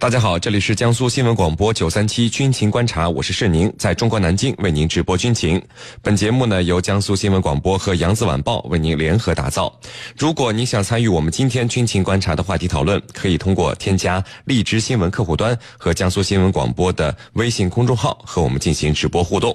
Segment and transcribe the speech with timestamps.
[0.00, 5.60] 大家好，这里是江苏新闻广播九三七军情观察，我是世宁，在中国南京为您直播军情。
[6.00, 9.70] 本节目呢由江苏新闻广播和扬子晚报为您联合打造。
[10.16, 19.54] 如果您想参与我们今天军情观察的话题讨论，可以通过添加荔枝新闻客户端和江苏新闻广播的微信公众号和我们进行直播互动。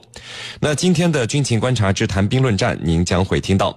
[0.60, 3.76] 那今天的军情观察之谈兵论战，您将会听到。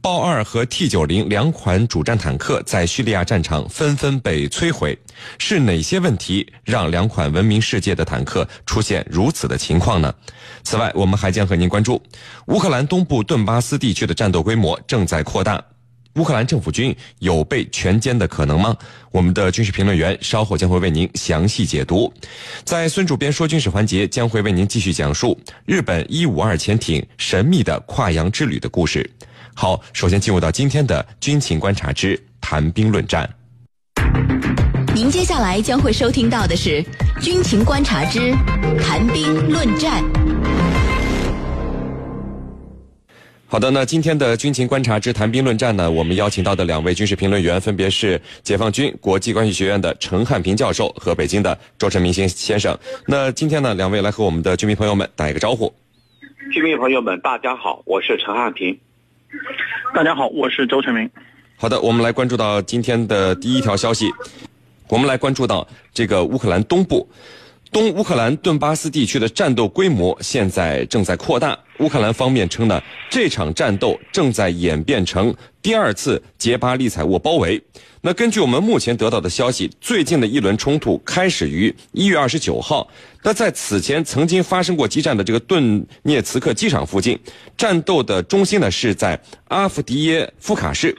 [0.00, 4.96] 豹二和 T 九零两款主战坦克在叙利亚战场纷纷被摧毁，
[5.38, 10.14] 是哪些问题让两款闻名世界的坦克出现如此的情况呢？
[10.62, 12.00] 此外，我们还将和您关注
[12.46, 15.62] 乌克兰东部顿巴斯地区的战斗规模正在扩大，
[16.14, 18.76] 乌克兰政府军有被全歼的可能吗？
[19.10, 22.12] 我们的军事评论员稍后将会为您详细解读。
[22.64, 29.10] 在孙主编说军事环节，将会为您继续讲述日本一五二潜艇神秘的跨洋之旅的故事。
[29.60, 33.28] 好，首先进入到今天的军情观察之谈兵论战。
[34.94, 36.80] 您接下来将会收听到的是
[37.20, 38.30] 军情观察之
[38.80, 40.04] 谈兵论战。
[43.48, 52.78] 好的，那今天的军情观察之谈兵论战呢，我们邀请到的两位军事评论员分别是解放军国际关系学院的陈汉平教授和北京的周成明先先生。
[53.08, 55.74] 那今天呢，两位来和我们的军迷朋友们打一个招呼。
[56.52, 58.78] 军迷朋友们，大家好，我是陈汉平。
[59.94, 61.10] 大家好，我是周成明。
[61.56, 64.10] 好的，我们来关注到今天的第一条消息。
[64.88, 67.08] 我们来关注到这个乌克兰东部，
[67.70, 71.58] 东乌克兰顿巴斯地区的战斗规模现在正在扩大。
[71.80, 77.62] 乌克兰方面称呢，这场战斗正在演变成第二次杰巴利采沃包围。
[78.00, 82.88] 那根据我们目前得到的消息，最近的一轮冲突开始于一月二十九号。
[83.22, 87.18] 那在此前曾经发生过激战的这个顿涅茨克机场附近，
[87.56, 90.96] 战斗的中心呢是在阿夫迪耶夫卡市。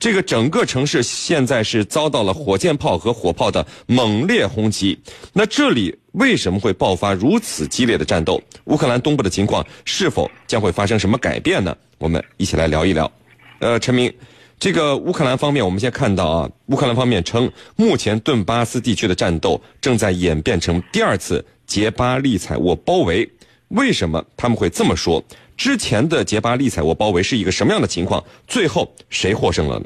[0.00, 4.98] 这个整个城市现在是遭到了火箭炮和火炮的猛烈轰击。
[5.34, 8.42] 那这里为什么会爆发如此激烈的战斗？
[8.64, 11.76] 乌克兰东部的情况是否将会发生什么改变呢？
[11.98, 13.12] 我们一起来聊一聊。
[13.58, 14.10] 呃，陈明，
[14.58, 23.30] 这个乌克兰方面，我们先看到啊，乌克兰方面称，目前顿巴斯地区的战斗正在演变成第二次杰巴利采沃包围。
[23.68, 25.22] 为什么他们会这么说？
[25.60, 28.24] 之前的杰巴利采沃包围是一个什么样的情况？
[28.48, 29.84] 最后谁获胜了呢？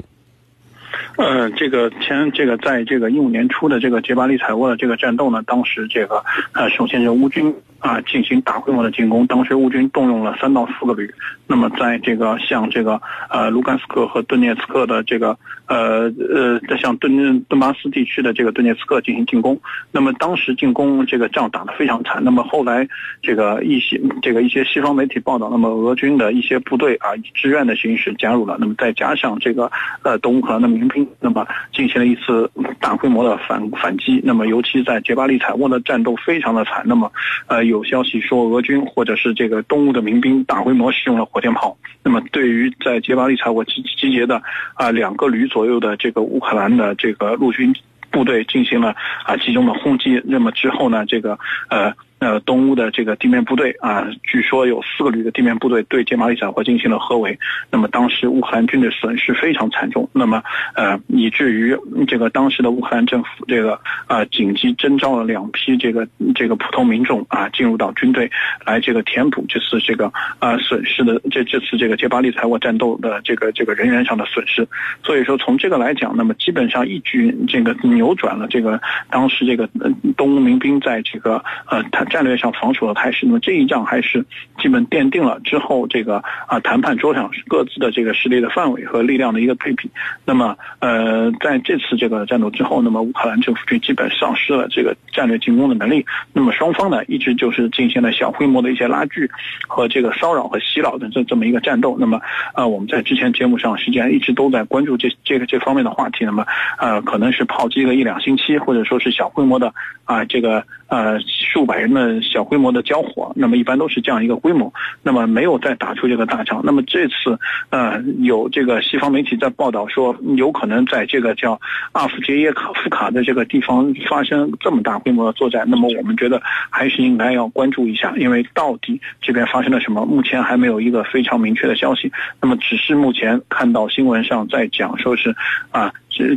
[1.17, 7.53] 呃，这个前这个在这个一五年初的这个杰巴利采沃的这个战斗呢，当时这个呃，首先是乌军。
[7.85, 9.27] 啊，进行大规模的进攻。
[9.27, 11.13] 当时乌军动用了三到四个旅，
[11.45, 15.37] 那么在这个向这个呃卢甘斯克和顿涅茨克的这个
[15.67, 19.55] 呃呃，在向顿顿巴斯地区的这个顿涅茨克进行进攻。
[19.91, 22.23] 那么当时进攻这个仗打得非常惨。
[22.23, 22.87] 那么后来
[23.21, 28.57] 这个一些这个一些西方媒体报道，那么俄军的一些部队啊以志愿的形式加入了。
[28.59, 29.71] 那么再加上这个
[30.01, 34.19] 呃东乌克兰的民兵，那么进行了一次大规模的反反击。
[34.23, 36.81] 那么尤其在杰巴利采沃的战斗非常的惨。
[36.83, 37.11] 那么
[37.45, 37.74] 呃有。
[37.75, 41.77] 有消息说，俄军或者是这个东乌的民兵大规模使用了火箭炮。
[42.03, 44.41] 那么，对于在杰巴利采沃集集结的
[44.73, 47.75] 啊两个旅左右的这个乌克兰的这个陆军
[48.09, 50.21] 部队进行了啊集中的轰击。
[50.23, 51.37] 那么之后呢，这个
[51.69, 51.93] 呃。
[52.19, 57.37] 呃，东乌的这个地面部队啊，据说有四个旅的地面部队对杰马里采沃进行了合围。
[57.69, 60.09] 那么当时乌克兰军队损失非常惨重。
[60.13, 60.41] 那么
[60.75, 61.77] 呃，以至于
[62.07, 68.31] 这个当时的乌克兰政府这个啊紧急征召了两批这个这个普通民众啊进入到军队
[68.65, 74.65] 来这个填补这次这个啊损失的这这次这个杰巴利采沃战斗的这个这个人员上的损失。
[75.03, 79.69] 所以说从这个来讲，那么基本上一举这个扭转了这个当时这个
[80.15, 82.05] 东乌民兵在这个呃他。
[82.15, 84.25] 战略上防守的态势，那么这一仗还是
[84.61, 89.91] 基本奠定了之后这个啊谈判桌上各自的这个实力的范围和力量的一个对比。
[90.23, 96.05] 那么呃在这次这个战斗之后，那么乌克兰政府军基本丧失了这个战略进攻的能力。
[96.31, 99.29] 那么双方呢一直就是进行了小规模的一些拉锯
[99.67, 101.97] 和这个骚扰和洗脑的这这么一个战斗。
[101.99, 102.21] 那么
[102.53, 106.23] 啊我们在之前节目上实际上一直都在关注这这个这方面的话题。
[106.23, 106.45] 那么
[106.77, 109.73] 呃可能是炮击个一两星期，或者说是小规模的
[110.05, 110.63] 啊这个。
[110.87, 114.71] 呃，数百人的小规模的交火，那么一般都是这样一个规模，
[115.01, 116.61] 那么没有再打出这个大仗。
[116.63, 117.39] 那么这次，
[117.69, 121.59] 呃，有这个西方媒体在报道说，有可能在这个叫
[121.93, 125.65] 阿夫杰耶卡夫卡的这个地方发生这么大规模的作战。
[125.67, 132.11] 那么我们觉得还是应该要关注一下，因为到底这边发生了什么，目前还没有一个非常明确的消息。
[132.41, 135.35] 那么只是目前看到新闻上在讲，说是
[135.71, 135.93] 啊。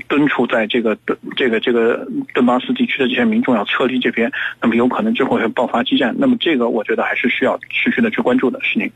[0.09, 0.97] 敦促在这个
[1.37, 4.31] 这个这个顿巴斯地区的这些民众要撤离这边，
[4.61, 6.15] 那么有可能之后会爆发激战。
[6.19, 8.91] 那么这个我觉得还是需要持续的去关注的，是您。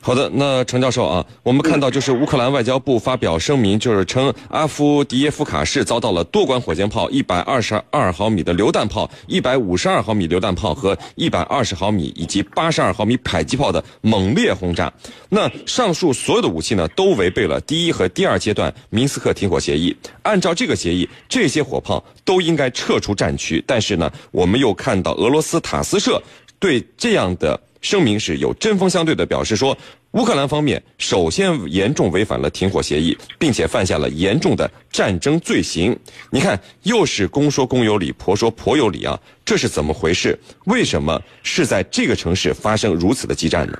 [0.00, 14.90] 好的，那程教授啊，我们看到就是乌克兰外交部发表声明，就是称阿夫迪耶夫卡市遭到了多管火箭炮、一百二十二毫米的榴弹炮、一百五十二毫米榴弹炮和一百二十毫米以及八十二毫米迫击炮的猛烈轰炸。
[15.28, 19.94] 那上述所有的武器呢，都违背了第一和第二阶段明斯克停火协议。
[20.22, 23.62] 按照这个协议，这些火炮都应该撤出战区。
[23.66, 26.22] 但是呢，我们又看到俄罗斯塔斯社
[26.58, 29.76] 对这样的声明是有针锋相对的表示说。
[30.12, 35.94] 乌克兰方面首先严重违反了停火协议，并且犯下了严重的战争罪行。
[36.30, 40.36] 你看，又是公说公有理，婆说婆有理啊，这是怎么回事？
[40.64, 43.78] 为什么是在这个城市发生如此的激战呢？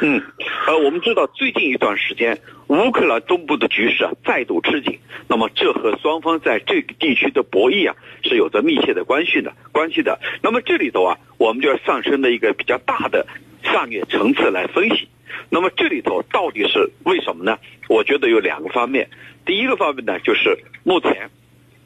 [0.00, 0.22] 嗯，
[0.66, 10.20] 呃，我们知道最近一段时间，乌克兰东部的局势啊再度吃紧，那么这和双方在这个地区的博弈啊是有着密切的关系的关系的。
[10.40, 13.26] 那么这里头啊，我们就要上升的一个比较大的
[13.64, 15.08] 战略层次来分析。
[15.50, 17.58] 那么这里头到底是为什么呢？
[17.88, 19.10] 我觉得有两个方面。
[19.44, 21.30] 第一个方面呢，就是目前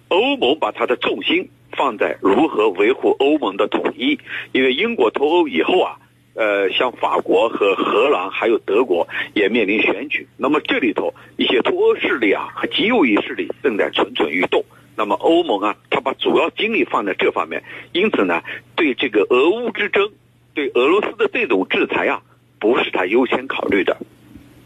[0.08, 4.18] 欧盟把它的重心放在如何维护欧盟的统一。
[4.52, 5.96] 因为英国脱欧以后啊，
[6.34, 10.26] 呃，像法国和荷兰还有德国也面临选举。
[10.36, 14.64] 那么这里头一些脱欧势力啊和极右翼势力正在蠢蠢欲动。
[14.96, 17.62] 那么欧盟啊，他把主要精力放在这方面，
[17.92, 18.42] 因此呢，
[18.76, 20.10] 对这个俄乌之争，
[20.54, 22.22] 对俄罗斯的这种制裁啊。
[22.60, 23.96] 不是他优先考虑的，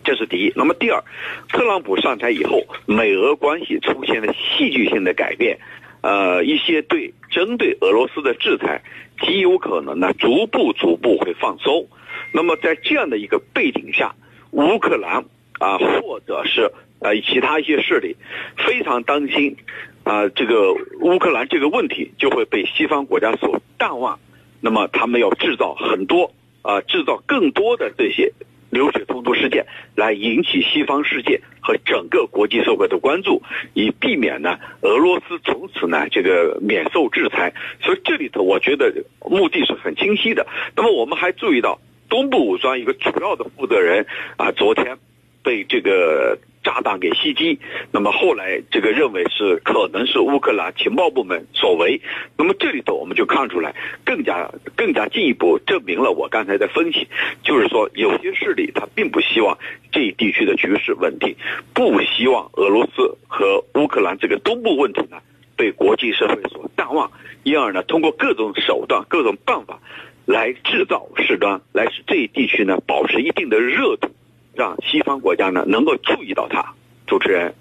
[0.04, 0.52] 这是第一。
[0.54, 1.02] 那么第二，
[1.48, 5.58] 特朗普上台以后，美俄关系出现了戏剧性的改变，
[6.02, 8.82] 呃，一些对针对俄罗斯的制裁
[9.20, 11.86] 极有可能呢逐步逐步会放松。
[12.32, 14.14] 那么在这样的一个背景下，
[14.50, 15.24] 乌克兰
[15.58, 16.70] 啊，或者是
[17.00, 18.16] 呃其他一些势力
[18.56, 19.56] 非常担心
[20.04, 24.18] 啊，这个乌克兰这个问题就会被西方国家所淡忘，
[24.60, 26.32] 那么他们要制造很多。
[26.62, 28.32] 啊，制造更多的这些
[28.70, 33.42] 流血冲突事件，来引起西方世界和整个国际社会的关注，
[33.74, 37.52] 以避免呢俄罗斯从此呢这个免受制裁。
[37.82, 40.46] 所以这里头我觉得目的是很清晰的。
[40.74, 44.98] 那么我们还注意到东部武装一个主要的负责人啊，昨天
[45.42, 46.38] 被这个。
[46.66, 47.60] 炸弹给袭击，
[47.92, 52.00] 那么后来这个认为是可能是乌克兰情报部门所为，
[52.36, 53.72] 那么这里头我们就看出来，
[54.04, 57.06] 更加更加进一步证明了我刚才的分析，
[57.44, 59.56] 就是说有些势力他并不希望
[59.92, 61.36] 这一地区的局势稳定，
[61.72, 65.18] 不希望俄罗斯和乌克兰这个东部问题呢
[65.56, 67.08] 被国际社会所淡忘，
[67.44, 69.78] 因而呢通过各种手段、各种办法
[70.24, 74.10] 来制造事端，来使这一地区呢保持一定的热度。
[74.56, 76.64] 让西方国家呢能够注意到它。
[77.06, 77.54] 主持人，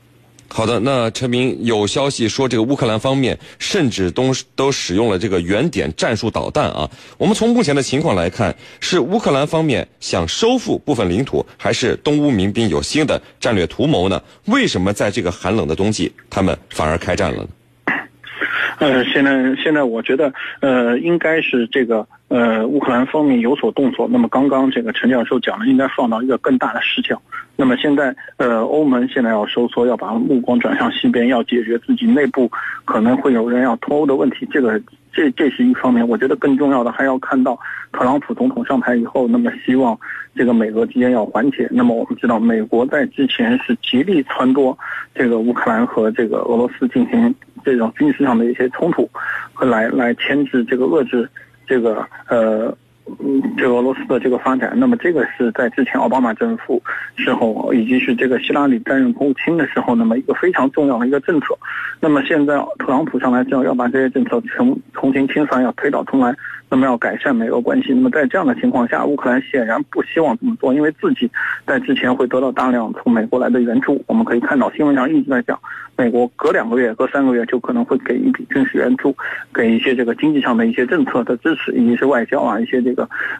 [0.47, 0.79] 好的。
[0.79, 6.89] 那陈明有消息说，这个乌克兰方面甚至都都使用了这个原点战术导弹啊。
[7.17, 14.19] 我们从目前的情况来看，是乌克兰方面想收复部分领土，还是东乌民兵有新的战略图谋呢？
[14.45, 17.47] 为什么在这个寒冷的冬季，他们反而开战了？
[18.79, 22.05] 呃，现在现在我觉得，呃，应该是这个。
[22.27, 24.09] 呃，乌克兰方面有所动作。
[24.11, 27.21] 那么刚刚这个陈教授讲的，应该放到一个更大的视角。
[27.55, 32.51] 那么现在，呃，欧盟现在要收缩，要把目光转向西边，要解决自己内部
[32.83, 34.45] 可能会有人要脱欧的问题。
[34.51, 34.81] 这个，
[35.13, 36.05] 这这是一方面。
[36.05, 37.57] 我觉得更重要的还要看到
[37.91, 39.97] 特朗普总统上台以后，那么希望
[40.35, 41.67] 这个美俄之间要缓解。
[41.69, 44.75] 那么我们知道，美国在之前是极力撺掇
[45.13, 47.33] 这个乌克兰和这个俄罗斯进行
[47.65, 49.09] 这种军事上的一些冲突，
[49.51, 51.27] 和来来牵制这个遏制。
[51.67, 52.71] 这个呃，
[53.19, 56.81] 嗯，这俄罗斯的这个发展，那么这个是在之前奥巴马政府
[57.15, 61.57] 时候，以及是这个希拉里担任国务卿的时候，那么一个非常重要的一个政策。
[61.99, 66.35] 那么现在特朗普上来之后，要把这些政策重重新清算，要推倒重来。
[66.67, 71.29] 那么要改善美俄关系，那么在这样的情况下，乌克兰显然不希望这么做，因为自己
[71.63, 74.03] 在之前会得到大量从美国来的援助。
[74.07, 75.57] 我们可以看到新闻上一直在讲，
[75.95, 79.15] 美国隔两个月、隔三个月就可能会给一笔军事援助，
[79.53, 82.94] 给一些这个经济上的一些政策的支持，以及是外交啊一些这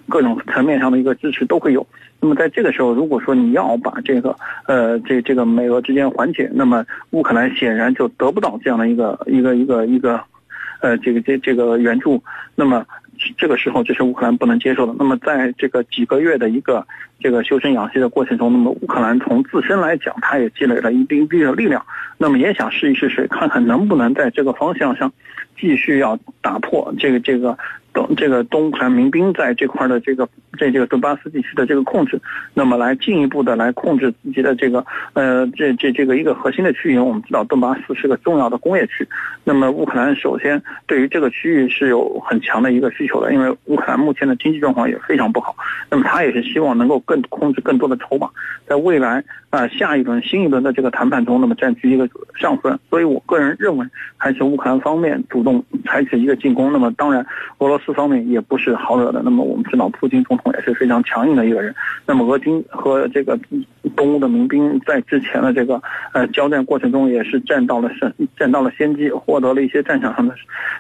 [0.09, 1.85] 各种层面上的一个支持都会有。
[2.19, 4.35] 那么在这个时候，如果说你要把这个
[4.67, 10.19] 呃这这个美俄之间缓解，那么乌克兰显然就得不到这样的一个一个一个一个
[10.81, 12.21] 呃这个这这个援助，
[12.55, 12.85] 那么。
[13.37, 14.93] 这个时候，这是乌克兰不能接受的。
[14.99, 16.85] 那么，在这个几个月的一个
[17.17, 21.81] 这个修身养息的过程中，那么乌克兰从自身来讲，它也积累了一定的力量。
[22.17, 25.09] 那么也想试一试水，看看能不能在这个方向上
[25.57, 27.57] 继续要打破这个这个
[27.95, 32.19] 东这个东韩民兵在这块的这个对这个顿巴斯地区的这个控制，
[32.53, 36.97] 那么来进一步的来控制自己的这个呃这这这个一个核心的区域。
[36.97, 39.07] 我们知道顿巴斯是个重要的工业区，
[39.43, 45.55] 那么乌克兰首先对于这个区域是有很强的一个需求的，因为乌克兰目前的经济状况也非常不好，
[45.89, 48.29] 那么他也是希望能够更控制更多的筹码，
[48.67, 52.07] 在未来啊下一轮新一轮的这个谈判中，那么占据一个
[52.39, 52.77] 上分。
[52.89, 53.85] 所以我个人认为，
[54.17, 56.71] 还是乌克兰方面主动采取一个进攻。
[56.71, 57.25] 那么当然，
[57.57, 59.21] 俄罗斯方面也不是好惹的。
[59.23, 61.73] 那么我们知道，普京总统也是非常强硬的一个人。
[62.05, 63.37] 那么俄军和这个
[63.95, 65.81] 东欧的民兵在之前的这个
[66.13, 70.35] 呃交战过程中，也是占到了胜，占到了先机，获得了一些战场上的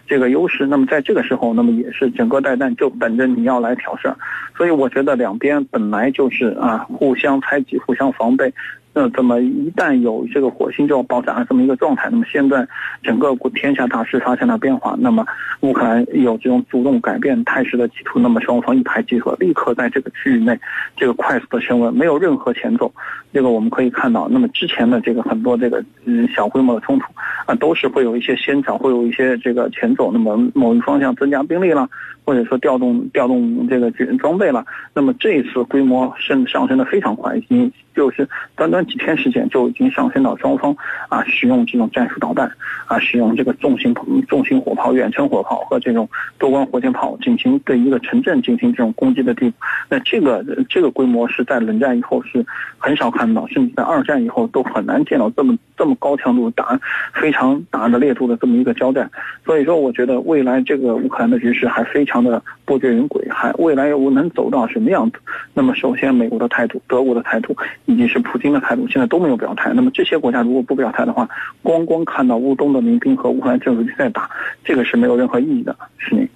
[0.07, 0.65] 这个优势。
[0.65, 4.15] 那么在这个时候，那么也是整个带弹，就等着你要来挑事儿。
[4.55, 8.53] 所以我觉得两边本来就是啊，互相猜忌，互相防备。
[8.97, 12.65] 那这么一旦有这个火星就要爆炸的这么一个状态，那么现在
[13.03, 15.25] 整个天下大势发生了变化，那么
[15.59, 20.57] 乌克兰有这种主动改变态势的企图，那么双方一拍即合，立刻在这个区域内
[20.95, 22.89] 这个快速的升温，没有任何前奏。
[23.33, 27.05] 这个我们可以看到，那么之前的这个很多这个嗯小规模的冲突
[27.45, 31.89] 啊，都是会有一些先兆，会有一些这个前奏，那么某一方向增加兵力了，
[32.23, 40.75] 或者说调动调动这个军装备了，那么这一次规模升上升的非常快，已经就是短短几天时间就已经上升到双方
[41.09, 42.51] 啊使用这种战术导弹
[42.85, 43.91] 啊，使用这个重型
[44.27, 49.55] 重型火炮、远程火炮和这种多管火箭炮进行对一个城镇进行这种攻击的地步。
[49.89, 52.45] 那这个这个规模是在冷战以后是
[52.77, 53.47] 很少看到。
[53.55, 56.77] 甚至在二战以后都很难见到这么这么高强度打
[57.13, 59.09] 非常大的烈度的这么一个交战，
[59.45, 65.17] 所以说我觉得未来这个乌克兰的局势还非常的波谲云诡，还未来又能走到什么样子？
[65.53, 67.55] 那么首先美国的态度、德国的态度
[67.85, 69.71] 以及是普京的态度现在都没有表态。
[69.73, 71.29] 那么这些国家如果不表态的话，
[71.61, 74.29] 光光看到乌东的民兵和乌克兰政府军在打，
[74.63, 75.75] 这个是没有任何意义的。
[75.97, 76.27] 是您。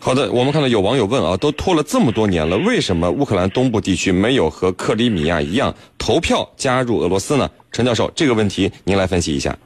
[0.00, 7.50] 好的，我们看到有网友问啊，都拖了这么多年了，为什么乌克兰东部地区没有和克里米亚一样投票加入俄罗斯呢？
[7.72, 9.56] 陈教授，这个问题您来分析一下。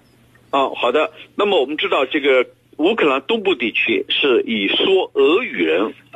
[0.50, 1.10] 啊，好的。
[1.34, 2.46] 那么我们知道，这个
[2.76, 5.37] 乌克兰东部地区是以说俄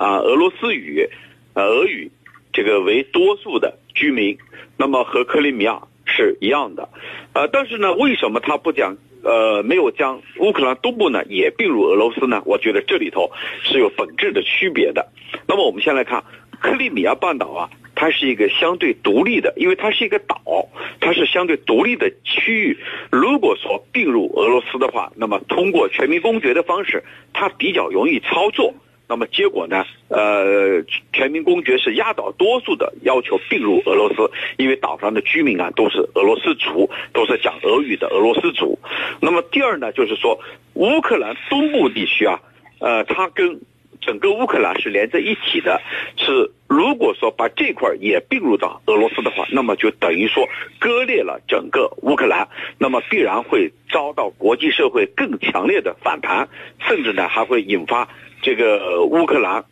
[0.02, 1.08] 啊，俄罗斯语，
[1.54, 2.10] 呃，俄语
[2.52, 4.36] 这个为多数的居民，
[4.76, 6.88] 那么和克里米亚是一样的，
[7.34, 8.96] 呃，但是呢，为什么他不讲？
[9.22, 12.42] 呃，没有将乌克兰东部呢也并入俄罗斯呢？
[12.44, 13.30] 我觉得这里头
[13.62, 15.12] 是有本质的区别的。
[15.46, 16.24] 那么我们先来看
[16.60, 20.68] 克里米亚半岛啊，它是一个相对独立的，因为它是一个岛，
[20.98, 22.76] 它是相对独立的区域。
[23.12, 28.74] 如果说并入俄罗斯的话，那么通过全民公决的方式，它比较容易操作。
[29.12, 29.84] 那么结果呢？
[30.08, 38.78] 呃，全民公决是压倒多数的要求并入俄罗斯，因为岛上的居民啊都是俄罗斯族，都是讲俄语的俄罗斯族。
[39.20, 40.40] 那么第二呢，就是说
[40.72, 42.40] 乌克兰东部地区啊，
[42.80, 43.60] 呃，它跟
[44.02, 45.80] 整个乌克兰是连在一起的。
[46.16, 50.46] 是如果说把这块也并入到俄罗斯的话，那么就等于说
[50.78, 56.48] 割裂了整个乌克兰，那么必然会遭到国际社会更强烈的反弹，
[56.80, 58.08] 甚至呢还会引发。
[58.42, 59.64] 这个乌克兰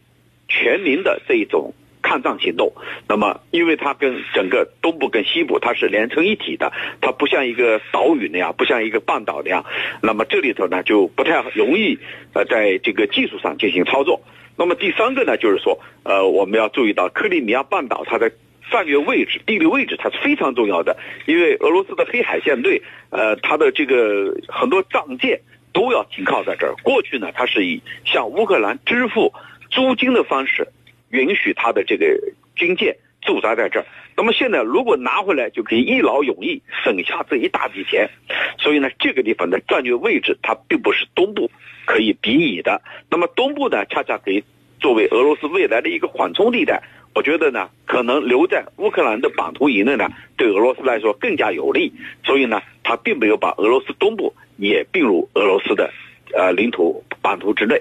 [0.49, 2.73] 全民的这一种抗战行动，
[3.09, 9.65] 那么因为它跟整个东部跟西部它是连成一体的，它不像一个岛屿那样，不像一个半岛那样，
[10.03, 11.99] 那么这里头呢就不太容易
[12.33, 14.21] 呃在这个技术上进行操作。
[14.57, 18.31] 那么第三个呢就是说，呃我们要注意到克里米亚半岛它的
[18.71, 25.41] 战略位置、地理位置它是非常重要的，因为俄罗斯的黑海舰队，呃它的这个很多战舰。
[25.73, 26.75] 都要停靠在这儿。
[26.83, 29.33] 过去呢，它是以向乌克兰支付
[29.71, 30.67] 租金的方式，
[31.11, 32.07] 允许他的这个
[32.57, 33.87] 军舰驻扎在这儿。
[34.17, 38.09] 那么现在如果拿回来，就可以一劳永逸，省下这一大笔钱。
[38.59, 41.51] 所以呢，这个地方的战略位置它并不是东部
[41.85, 42.83] 可以比拟的。
[43.11, 44.43] 那么东部呢，恰恰可以
[44.81, 46.83] 作为俄罗斯未来的一个缓冲地带。
[47.15, 51.93] 我觉得呢，可能留在乌克兰的版图以内呢，对俄罗斯来说更加有利。
[52.25, 54.35] 所以呢，他并没有把俄罗斯东部。
[54.63, 55.91] 也并入俄罗斯的，
[56.35, 57.81] 呃，领土版图之内。